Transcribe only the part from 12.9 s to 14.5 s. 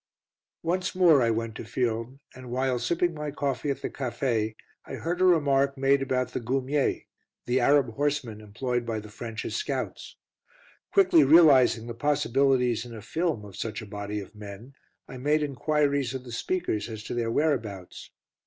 a film of such a body of